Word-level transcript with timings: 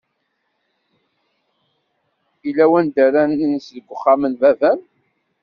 Illa 2.49 2.65
wanda 2.71 2.99
ara 3.07 3.21
nens 3.29 3.65
deg 3.75 3.85
wexxam 3.89 4.21
n 4.29 4.33
baba-m? 4.41 4.79